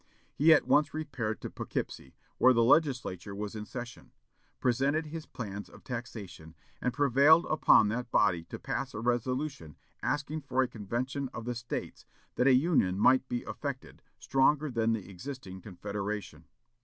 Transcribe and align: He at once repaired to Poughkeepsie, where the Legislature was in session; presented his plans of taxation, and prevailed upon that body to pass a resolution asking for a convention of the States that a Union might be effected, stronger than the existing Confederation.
He 0.33 0.51
at 0.51 0.65
once 0.65 0.95
repaired 0.95 1.41
to 1.41 1.51
Poughkeepsie, 1.51 2.15
where 2.39 2.53
the 2.53 2.63
Legislature 2.63 3.35
was 3.35 3.55
in 3.55 3.67
session; 3.67 4.09
presented 4.59 5.05
his 5.05 5.27
plans 5.27 5.69
of 5.69 5.83
taxation, 5.83 6.55
and 6.81 6.91
prevailed 6.91 7.45
upon 7.51 7.89
that 7.89 8.09
body 8.09 8.43
to 8.45 8.57
pass 8.57 8.95
a 8.95 8.99
resolution 8.99 9.75
asking 10.01 10.41
for 10.41 10.63
a 10.63 10.67
convention 10.67 11.29
of 11.35 11.45
the 11.45 11.53
States 11.53 12.07
that 12.33 12.47
a 12.47 12.53
Union 12.53 12.97
might 12.97 13.29
be 13.29 13.43
effected, 13.43 14.01
stronger 14.17 14.71
than 14.71 14.93
the 14.93 15.07
existing 15.07 15.61
Confederation. 15.61 16.45